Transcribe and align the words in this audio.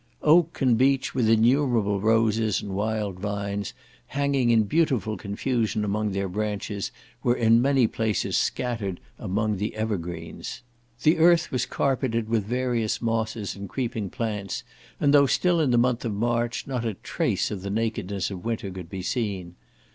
Oak 0.23 0.63
and 0.63 0.79
beech, 0.79 1.13
with 1.13 1.29
innumerable 1.29 2.01
roses 2.01 2.59
and 2.59 2.71
wild 2.73 3.19
vines, 3.19 3.75
hanging 4.07 4.49
in 4.49 4.63
beautiful 4.63 5.15
confusion 5.15 5.85
among 5.85 6.11
their 6.11 6.27
branches, 6.27 6.91
were 7.21 7.35
in 7.35 7.61
many 7.61 7.85
places 7.85 8.35
scattered 8.35 8.99
among 9.19 9.57
the 9.57 9.75
evergreens. 9.75 10.63
The 11.03 11.19
earth 11.19 11.51
was 11.51 11.67
carpeted 11.67 12.29
with 12.29 12.45
various 12.45 12.99
mosses 12.99 13.55
and 13.55 13.69
creeping 13.69 14.09
plants, 14.09 14.63
and 14.99 15.13
though 15.13 15.27
still 15.27 15.61
in 15.61 15.69
the 15.69 15.77
month 15.77 16.03
of 16.03 16.15
March, 16.15 16.65
not 16.65 16.83
a 16.83 16.95
trace 16.95 17.51
of 17.51 17.61
the 17.61 17.69
nakedness 17.69 18.31
of 18.31 18.43
winter 18.43 18.71
could 18.71 18.89
be 18.89 19.03
seen. 19.03 19.53